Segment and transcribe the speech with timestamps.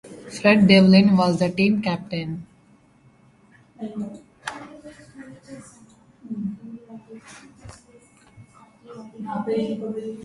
[0.31, 2.47] Fred Devlin was the team captain.